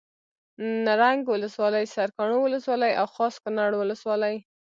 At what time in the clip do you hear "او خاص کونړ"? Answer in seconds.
3.01-3.71